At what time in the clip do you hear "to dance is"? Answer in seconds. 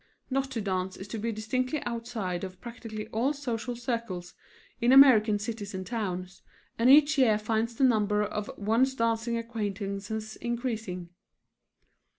0.49-1.07